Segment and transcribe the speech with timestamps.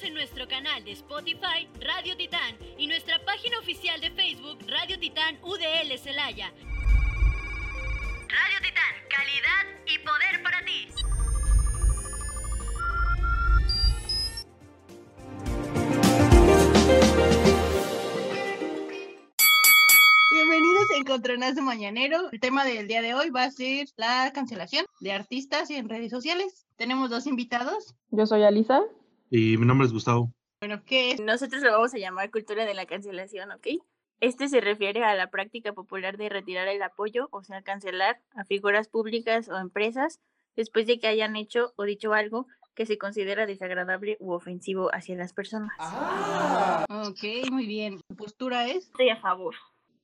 [0.00, 5.38] En nuestro canal de Spotify Radio Titán y nuestra página oficial de Facebook Radio Titán
[5.42, 6.52] UDL Celaya.
[8.28, 10.88] Radio Titán, calidad y poder para ti.
[20.32, 22.30] Bienvenidos a Encontronazo Mañanero.
[22.30, 26.10] El tema del día de hoy va a ser la cancelación de artistas en redes
[26.10, 26.66] sociales.
[26.76, 27.96] Tenemos dos invitados.
[28.10, 28.84] Yo soy Alisa.
[29.30, 30.32] Y mi nombre es Gustavo.
[30.60, 31.20] Bueno, ¿qué es?
[31.20, 33.66] Nosotros lo vamos a llamar cultura de la cancelación, ¿ok?
[34.20, 38.44] Este se refiere a la práctica popular de retirar el apoyo, o sea, cancelar a
[38.44, 40.20] figuras públicas o empresas
[40.56, 45.16] después de que hayan hecho o dicho algo que se considera desagradable u ofensivo hacia
[45.16, 45.72] las personas.
[45.78, 47.98] Ah, ok, muy bien.
[48.08, 48.86] ¿Tu postura es?
[48.86, 49.54] Estoy a favor.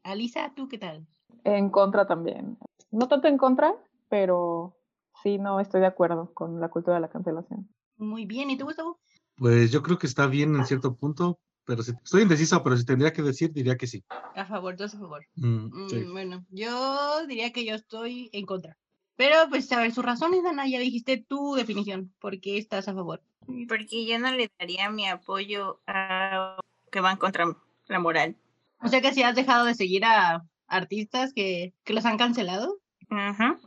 [0.05, 1.06] Alisa, ¿tú qué tal?
[1.42, 2.58] En contra también.
[2.91, 3.75] No tanto en contra,
[4.08, 4.77] pero
[5.22, 7.69] sí no estoy de acuerdo con la cultura de la cancelación.
[7.97, 8.98] Muy bien, ¿y tú, Gustavo?
[9.36, 12.84] Pues yo creo que está bien en cierto punto, pero si, estoy indecisa, pero si
[12.84, 14.04] tendría que decir, diría que sí.
[14.34, 15.27] A favor, dos a favor.
[15.34, 15.96] Mm, sí.
[15.96, 18.77] Mm, bueno, yo diría que yo estoy en contra.
[19.16, 22.12] Pero, pues, a ver, sus razones, Ana, ya dijiste tu definición.
[22.18, 23.22] ¿Por qué estás a favor?
[23.68, 26.58] Porque yo no le daría mi apoyo a
[26.90, 27.46] que van contra
[27.86, 28.36] la moral.
[28.80, 32.78] O sea que si has dejado de seguir a artistas que, que los han cancelado.
[33.10, 33.58] Ajá.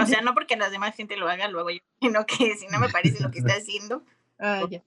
[0.00, 2.78] O sea, no porque la demás gente lo haga, luego yo, sino que si no
[2.78, 4.04] me parece lo que está haciendo,
[4.42, 4.82] Ah, ya.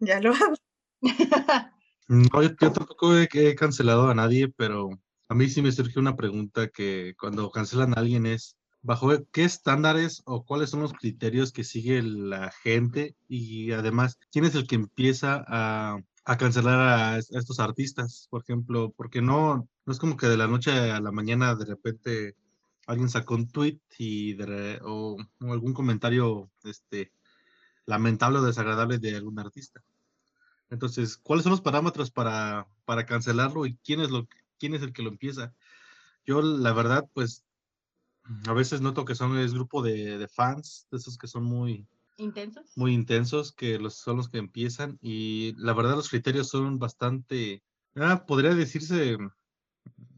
[0.00, 0.54] Ya lo hago.
[2.08, 4.88] No, yo, yo tampoco he, he cancelado a nadie, pero
[5.28, 9.44] a mí sí me surge una pregunta que cuando cancelan a alguien es, ¿bajo qué
[9.44, 13.14] estándares o cuáles son los criterios que sigue la gente?
[13.28, 18.26] Y además, ¿quién es el que empieza a, a cancelar a, es- a estos artistas?
[18.30, 21.66] Por ejemplo, porque no, no es como que de la noche a la mañana de
[21.66, 22.36] repente
[22.86, 27.12] alguien sacó un tweet y de re- o, o algún comentario este,
[27.86, 29.82] lamentable o desagradable de algún artista.
[30.70, 34.92] Entonces, ¿cuáles son los parámetros para, para cancelarlo y quién es, lo, quién es el
[34.92, 35.54] que lo empieza?
[36.26, 37.44] Yo, la verdad, pues,
[38.46, 41.88] a veces noto que son es grupo de, de fans, de esos que son muy,
[42.18, 42.76] ¿Intensos?
[42.76, 47.62] muy intensos, que los, son los que empiezan y la verdad los criterios son bastante,
[47.94, 49.16] ah, podría decirse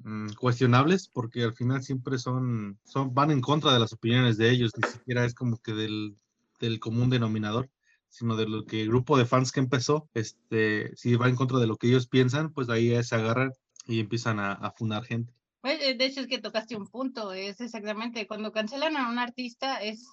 [0.03, 4.51] mm, cuestionables porque al final siempre son, son, van en contra de las opiniones de
[4.51, 6.17] ellos, ni siquiera es como que del,
[6.59, 7.71] del común denominador
[8.11, 11.59] sino de lo que el grupo de fans que empezó, este, si va en contra
[11.59, 13.53] de lo que ellos piensan, pues ahí se agarran
[13.87, 15.33] y empiezan a, a fundar gente.
[15.61, 17.33] Pues, eh, de hecho, es que tocaste un punto.
[17.33, 20.07] Es exactamente cuando cancelan a un artista, es.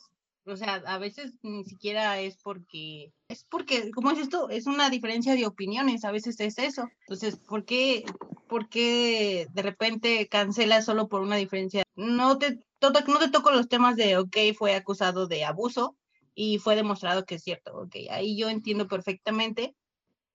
[0.45, 3.11] O sea, a veces ni siquiera es porque.
[3.27, 4.49] Es porque, ¿cómo es esto?
[4.49, 6.05] Es una diferencia de opiniones.
[6.05, 6.87] A veces es eso.
[7.01, 8.05] Entonces, ¿por qué,
[8.47, 11.83] por qué de repente cancelas solo por una diferencia?
[11.95, 15.97] No te, no te toco los temas de, ok, fue acusado de abuso
[16.39, 17.75] y fue demostrado que es cierto.
[17.75, 19.75] Ok, ahí yo entiendo perfectamente.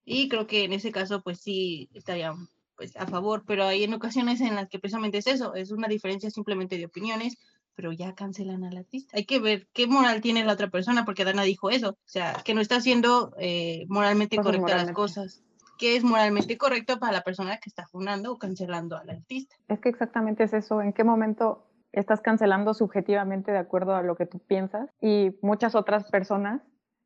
[0.04, 2.34] Y creo que en ese caso, pues sí, estaría
[2.74, 5.86] pues a favor, pero hay en ocasiones en las que precisamente es eso, es una
[5.86, 7.36] diferencia simplemente de opiniones,
[7.76, 9.16] pero ya cancelan al artista.
[9.16, 12.42] Hay que ver qué moral tiene la otra persona, porque Dana dijo eso, o sea,
[12.44, 15.44] que no está haciendo eh, moralmente correctas las cosas.
[15.78, 19.54] ¿Qué es moralmente correcto para la persona que está fundando o cancelando al artista?
[19.68, 20.82] Es que exactamente es eso.
[20.82, 24.90] ¿En qué momento estás cancelando subjetivamente de acuerdo a lo que tú piensas?
[25.00, 26.62] Y muchas otras personas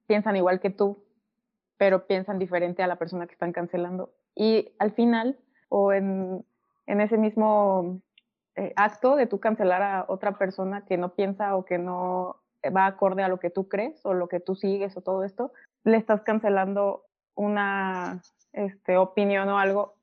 [0.07, 1.05] piensan igual que tú,
[1.77, 4.13] pero piensan diferente a la persona que están cancelando.
[4.35, 5.39] Y al final,
[5.69, 6.45] o en,
[6.87, 8.01] en ese mismo
[8.55, 12.41] eh, acto de tú cancelar a otra persona que no piensa o que no
[12.75, 15.53] va acorde a lo que tú crees o lo que tú sigues o todo esto,
[15.85, 17.05] le estás cancelando
[17.35, 18.23] una
[18.53, 19.95] este, opinión o algo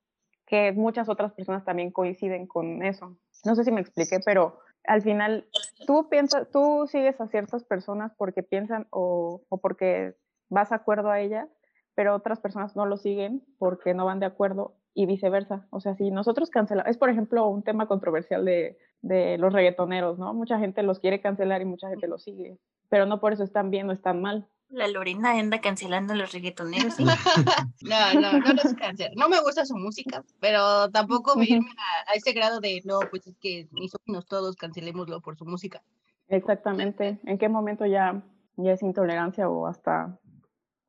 [0.46, 3.18] que muchas otras personas también coinciden con eso.
[3.44, 5.46] No sé si me expliqué, pero al final
[5.88, 10.16] tú piensas, tú sigues a ciertas personas porque piensan o, porque
[10.50, 11.50] vas de acuerdo a ellas,
[11.96, 15.68] pero otras personas no lo siguen porque no van de acuerdo y viceversa.
[15.70, 20.20] O sea, si nosotros cancelamos, es por ejemplo un tema controversial de, de los reggaetoneros,
[20.20, 20.34] ¿no?
[20.34, 22.58] Mucha gente los quiere cancelar y mucha gente los sigue,
[22.90, 24.48] pero no por eso están bien o están mal.
[24.74, 26.96] La Lorena anda cancelando a los reggaetoneros.
[26.96, 27.04] ¿sí?
[27.84, 29.12] No, no, no los cancelo.
[29.16, 31.44] No me gusta su música, pero tampoco Ujú.
[31.44, 31.70] irme
[32.08, 35.84] a, a ese grado de, no, pues es que misóginos todos, cancelémoslo por su música.
[36.30, 37.20] Exactamente.
[37.26, 38.24] ¿En qué momento ya,
[38.58, 40.20] ya es intolerancia o hasta,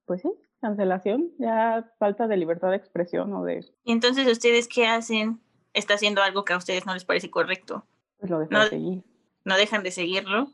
[0.06, 3.66] pues sí, cancelación, ya falta de libertad de expresión o de...
[3.84, 5.40] Y entonces, ¿ustedes qué hacen?
[5.74, 7.84] Está haciendo algo que a ustedes no les parece correcto.
[8.18, 9.04] Pues lo dejan No- de seguir.
[9.44, 10.48] No dejan de seguirlo.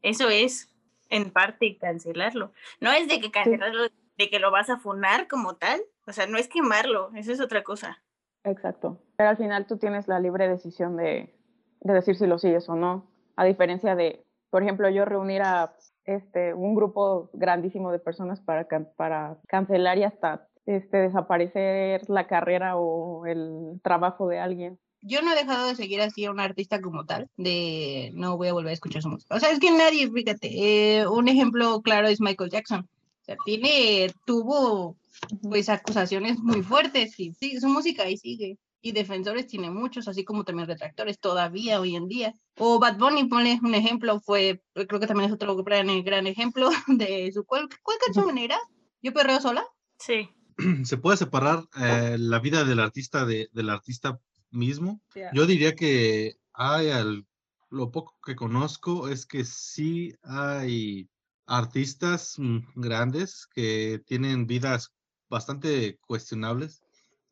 [0.00, 0.69] Eso es,
[1.10, 2.52] en parte, cancelarlo.
[2.80, 5.80] No es de que cancelarlo, de que lo vas a funar como tal.
[6.06, 8.02] O sea, no es quemarlo, eso es otra cosa.
[8.44, 8.98] Exacto.
[9.16, 11.34] Pero al final tú tienes la libre decisión de,
[11.80, 13.10] de decir si lo sigues o no.
[13.36, 15.74] A diferencia de, por ejemplo, yo reunir a
[16.04, 18.66] este, un grupo grandísimo de personas para,
[18.96, 24.78] para cancelar y hasta este, desaparecer la carrera o el trabajo de alguien.
[25.02, 28.48] Yo no he dejado de seguir así a un artista como tal, de no voy
[28.48, 29.34] a volver a escuchar su música.
[29.34, 32.80] O sea, es que nadie, fíjate, eh, un ejemplo claro es Michael Jackson.
[32.80, 34.96] O sea, tiene, tuvo
[35.42, 38.58] pues acusaciones muy fuertes y sí, su música ahí sigue.
[38.82, 42.34] Y defensores tiene muchos, así como también retractores todavía hoy en día.
[42.56, 46.70] O Bad Bunny, ponle un ejemplo, fue, creo que también es otro gran, gran ejemplo
[46.86, 48.58] de su, ¿cuál, cuál canción era?
[49.02, 49.64] ¿Yo perreo sola?
[49.98, 50.30] Sí.
[50.84, 54.18] ¿Se puede separar eh, la vida del artista de, del artista
[54.50, 55.00] mismo?
[55.34, 57.26] Yo diría que hay al-
[57.70, 61.08] lo poco que conozco es que sí hay
[61.46, 64.92] artistas mm, grandes que tienen vidas
[65.28, 66.82] bastante cuestionables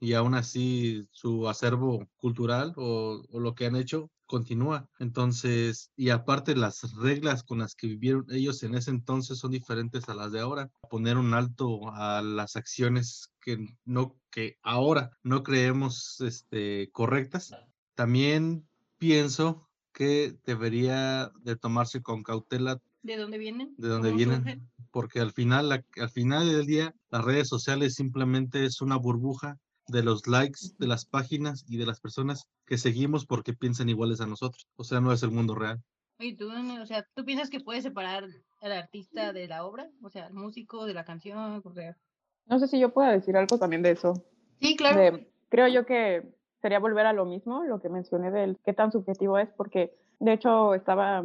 [0.00, 4.88] y aún así su acervo cultural o, o lo que han hecho continúa.
[5.00, 10.08] Entonces, y aparte las reglas con las que vivieron ellos en ese entonces son diferentes
[10.08, 10.70] a las de ahora.
[10.90, 17.50] Poner un alto a las acciones que no que ahora no creemos este, correctas.
[17.96, 23.74] También pienso que debería de tomarse con cautela ¿De dónde vienen?
[23.78, 24.70] de dónde ¿Cómo vienen, surgen?
[24.90, 29.56] porque al final, la- al final del día, las redes sociales simplemente es una burbuja
[29.88, 34.20] de los likes de las páginas y de las personas que seguimos porque piensan iguales
[34.20, 34.68] a nosotros.
[34.76, 35.82] O sea, no es el mundo real.
[36.20, 38.24] Oye, tú, o sea, ¿tú piensas que puedes separar
[38.60, 39.88] al artista de la obra?
[40.02, 41.96] O sea, el músico de la canción, o sea...
[42.46, 44.24] No sé si yo pueda decir algo también de eso.
[44.60, 44.98] Sí, claro.
[44.98, 48.90] de- creo yo que sería volver a lo mismo, lo que mencioné del qué tan
[48.90, 51.24] subjetivo es, porque de hecho estaba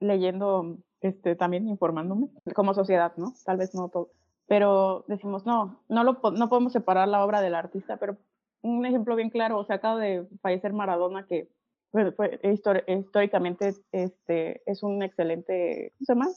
[0.00, 3.32] leyendo, este, también informándome como sociedad, ¿no?
[3.44, 4.10] Tal vez no todo,
[4.46, 8.16] pero decimos, no, no, lo, no podemos separar la obra del artista, pero
[8.62, 11.48] un ejemplo bien claro, o sea, acaba de fallecer Maradona, que
[11.92, 16.28] fue, fue históricamente este, es un excelente, ¿cómo se llama?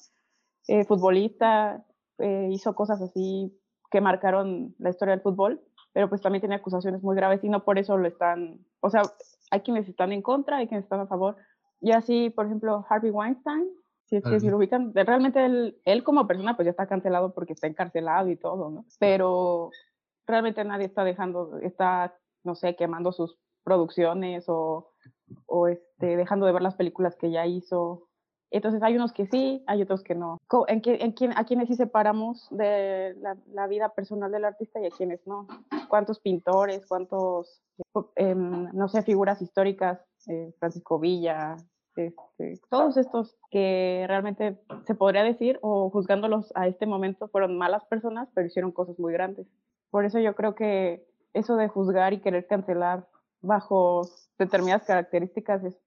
[0.68, 1.84] Eh, futbolista,
[2.20, 3.58] eh, hizo cosas así
[3.90, 5.62] que marcaron la historia del fútbol,
[5.94, 9.02] pero pues también tiene acusaciones muy graves y no por eso lo están, o sea,
[9.52, 11.38] hay quienes están en contra, hay quienes están a favor.
[11.82, 13.68] Y así, por ejemplo, Harvey Weinstein,
[14.10, 17.34] si es que si lo ubican, realmente él, él como persona pues ya está cancelado
[17.34, 18.86] porque está encarcelado y todo, ¿no?
[19.00, 19.70] Pero
[20.28, 24.92] realmente nadie está dejando, está, no sé, quemando sus producciones o,
[25.46, 28.08] o este, dejando de ver las películas que ya hizo.
[28.52, 30.38] Entonces hay unos que sí, hay otros que no.
[30.68, 34.80] ¿En, qué- en quién, ¿A quiénes sí separamos de la, la vida personal del artista
[34.80, 35.46] y a quiénes no?
[35.88, 37.62] ¿Cuántos pintores, cuántos,
[38.16, 41.58] em, no sé, figuras históricas, eh, Francisco Villa,
[42.08, 47.86] este, todos estos que realmente se podría decir, o juzgándolos a este momento, fueron malas
[47.86, 49.48] personas, pero hicieron cosas muy grandes.
[49.90, 53.08] Por eso yo creo que eso de juzgar y querer cancelar
[53.42, 54.08] bajo
[54.38, 55.78] determinadas características es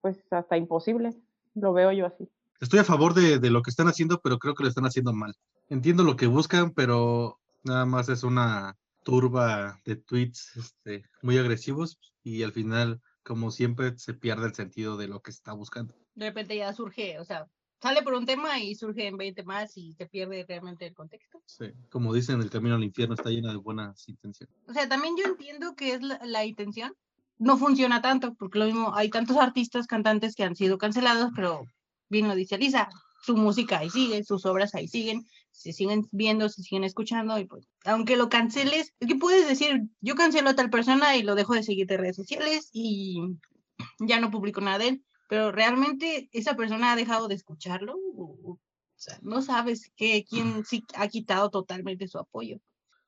[0.00, 1.14] pues hasta imposible.
[1.54, 2.28] Lo veo yo así.
[2.60, 5.12] Estoy a favor de, de lo que están haciendo, pero creo que lo están haciendo
[5.12, 5.34] mal.
[5.68, 11.98] Entiendo lo que buscan, pero nada más es una turba de tweets este, muy agresivos
[12.22, 15.94] y al final, como siempre, se pierde el sentido de lo que está buscando.
[16.14, 17.46] De repente ya surge, o sea,
[17.78, 21.42] sale por un tema y surge en 20 más y se pierde realmente el contexto.
[21.44, 21.66] Sí.
[21.90, 24.56] Como dicen, el camino al infierno está lleno de buenas intenciones.
[24.66, 26.94] O sea, también yo entiendo que es la, la intención.
[27.36, 31.66] No funciona tanto, porque lo mismo, hay tantos artistas, cantantes que han sido cancelados, pero
[32.08, 32.88] bien lo dice Lisa,
[33.20, 35.26] su música ahí sigue, sus obras ahí siguen,
[35.58, 39.88] se siguen viendo, se siguen escuchando, y pues, aunque lo canceles, es que puedes decir,
[40.00, 43.36] yo cancelo a tal persona y lo dejo de seguir de redes sociales y
[43.98, 48.60] ya no publico nada de él, pero realmente esa persona ha dejado de escucharlo, o,
[48.94, 52.60] sea, no sabes que, quién sí ha quitado totalmente su apoyo,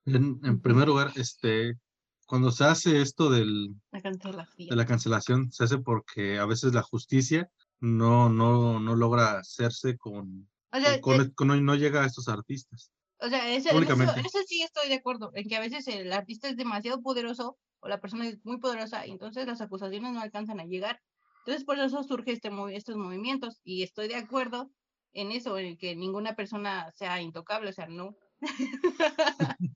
[0.05, 1.79] En, en primer lugar, este,
[2.27, 6.83] cuando se hace esto del, la de la cancelación, se hace porque a veces la
[6.83, 12.07] justicia no, no, no logra hacerse con, O sea, con, eh, con- no llega a
[12.07, 12.93] estos artistas.
[13.19, 14.21] O sea, eso, en, eso, Públicamente.
[14.21, 17.59] en eso sí estoy de acuerdo, en que a veces el artista es demasiado poderoso
[17.81, 21.01] o la persona es muy poderosa y entonces las acusaciones no alcanzan a llegar.
[21.41, 24.71] Entonces por eso surge este estos movimientos y estoy de acuerdo
[25.13, 28.17] en eso, en el que ninguna persona sea intocable, o sea, no.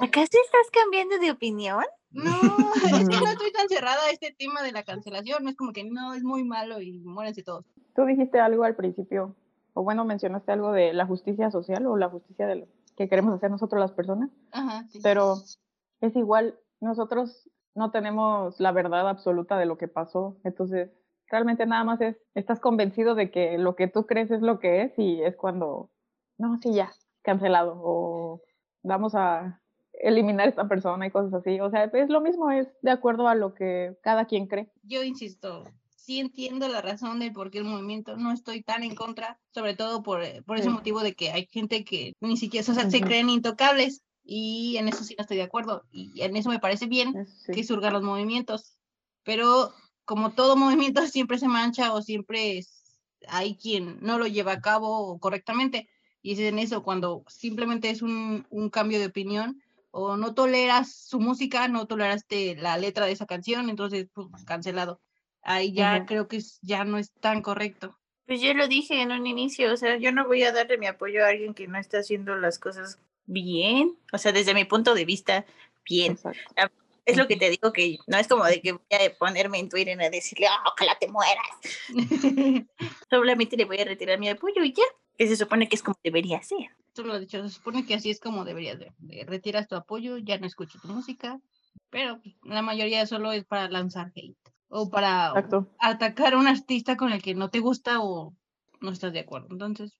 [0.00, 1.84] ¿Acaso estás cambiando de opinión?
[2.10, 2.32] no,
[3.00, 5.72] es que no estoy tan cerrada a este tema de la cancelación, no es como
[5.72, 7.64] que no, es muy malo y muérense todos.
[7.94, 9.34] Tú dijiste algo al principio,
[9.74, 12.66] o bueno, mencionaste algo de la justicia social o la justicia de,
[12.96, 15.00] que queremos hacer nosotros las personas, Ajá, sí.
[15.02, 15.36] pero
[16.00, 20.90] es igual, nosotros no tenemos la verdad absoluta de lo que pasó, entonces
[21.28, 24.82] realmente nada más es, estás convencido de que lo que tú crees es lo que
[24.82, 25.90] es y es cuando,
[26.38, 28.42] no, sí, ya, cancelado o
[28.82, 29.60] vamos a
[29.92, 33.26] eliminar a esta persona y cosas así, o sea, es lo mismo, es de acuerdo
[33.26, 34.70] a lo que cada quien cree.
[34.82, 35.64] Yo insisto,
[36.04, 39.74] sí entiendo la razón del por qué el movimiento no estoy tan en contra, sobre
[39.74, 40.74] todo por, eh, por ese Sí.
[40.74, 44.88] motivo de que hay gente que ni siquiera, o sea, se creen intocables y en
[44.88, 47.52] eso sí no estoy de acuerdo y en eso me parece bien Es- sí.
[47.52, 48.76] que surgan los movimientos,
[49.22, 49.72] pero
[50.04, 52.82] como todo movimiento siempre se mancha o siempre es-
[53.28, 55.88] hay quien no lo lleva a cabo correctamente
[56.20, 60.92] y es en eso cuando simplemente es un, un cambio de opinión o no toleras
[60.94, 65.00] su música, no toleraste la letra de esa canción, entonces pues, cancelado.
[65.44, 66.06] Ahí ya Ujú.
[66.06, 67.96] creo que ya no es tan correcto.
[68.26, 70.86] Pues yo lo dije en un inicio, o sea, yo no voy a darle mi
[70.86, 74.94] apoyo a alguien que no está haciendo las cosas bien, o sea, desde mi punto
[74.94, 75.44] de vista,
[75.88, 76.12] bien.
[76.12, 76.40] Exacto.
[77.06, 79.68] Es lo que te digo que no es como de que voy a ponerme en
[79.68, 81.44] Twitter a decirle, "Ah, ojalá te mueras.
[83.10, 84.84] Solamente le voy a retirar mi apoyo y ya,
[85.18, 86.70] que se supone que es como debería ser.
[86.94, 89.74] Tú lo has dicho, se supone que así es como deberías de, de retiras tu
[89.74, 91.40] apoyo, ya no escucho tu música,
[91.90, 94.43] pero la mayoría solo es para lanzar hate
[94.76, 95.68] o para Exacto.
[95.78, 98.34] atacar a un artista con el que no te gusta o
[98.80, 99.46] no estás de acuerdo.
[99.52, 99.96] Entonces,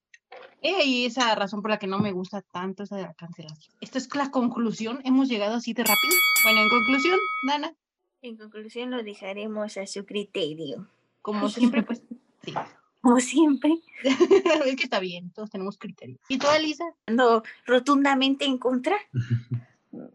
[0.63, 3.73] es ahí esa razón por la que no me gusta tanto esa de la cancelación.
[3.81, 5.01] Esta es la conclusión.
[5.05, 6.15] Hemos llegado así de rápido.
[6.43, 7.75] Bueno, en conclusión, Dana,
[8.23, 10.89] En conclusión, lo dejaremos a su criterio.
[11.23, 12.03] como siempre, pues
[12.43, 12.53] sí.
[13.01, 13.79] Como siempre,
[14.67, 16.19] es que está bien, todos tenemos criterio.
[16.29, 16.85] ¿Y tú, Alisa?
[17.07, 18.97] ando rotundamente en contra.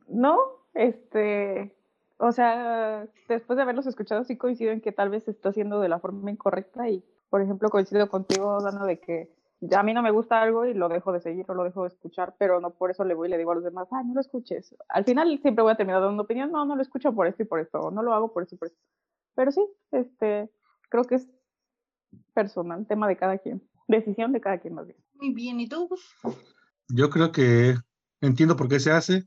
[0.09, 0.37] No,
[0.73, 1.73] este,
[2.19, 5.79] o sea, después de haberlos escuchado, sí coincido en que tal vez se está haciendo
[5.79, 9.93] de la forma incorrecta y, por ejemplo, coincido contigo, Dana, de que ya a mí
[9.93, 12.59] no me gusta algo y lo dejo de seguir o lo dejo de escuchar, pero
[12.59, 14.75] no por eso le voy y le digo a los demás, ay, no lo escuches.
[14.89, 17.45] Al final siempre voy a terminar dando opinión, no, no lo escucho por esto y
[17.45, 18.79] por esto, o no lo hago por esto y por esto.
[19.35, 20.49] Pero sí, este,
[20.89, 21.29] creo que es
[22.33, 24.99] personal, tema de cada quien, decisión de cada quien más bien.
[25.13, 25.89] Muy bien, ¿y tú?
[26.89, 27.75] Yo creo que
[28.19, 29.23] entiendo por qué se hace,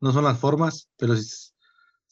[0.00, 1.53] no son las formas, pero si,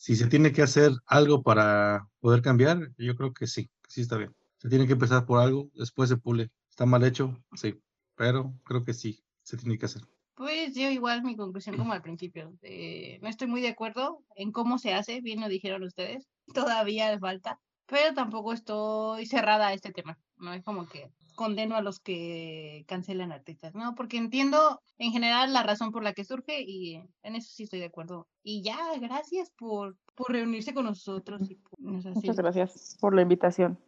[0.03, 4.17] si se tiene que hacer algo para poder cambiar, yo creo que sí, sí está
[4.17, 4.35] bien.
[4.59, 6.51] Se tiene que empezar por algo, después se pule.
[6.69, 7.81] Está mal hecho, sí,
[8.17, 10.03] pero creo que sí, se tiene que hacer.
[10.35, 12.53] Pues yo igual mi conclusión como al principio.
[12.63, 16.27] eh, no estoy muy de acuerdo en cómo se hace, bien lo dijeron ustedes.
[16.53, 20.19] Todavía falta, pero tampoco estoy cerrada a este tema.
[20.37, 23.95] No es como que condeno a los que cancelan artistas, ¿no?
[23.95, 27.81] Porque entiendo en general la razón por la que surge y en eso sí estoy
[27.81, 28.29] de acuerdo.
[28.43, 31.43] Y ya, gracias por, por reunirse con nosotros.
[31.51, 33.79] Y por- Muchas gracias por la invitación.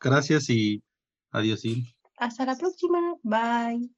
[0.00, 0.82] Gracias y
[1.30, 1.62] adiós.
[2.18, 3.16] Hasta la próxima.
[3.22, 3.90] Bye.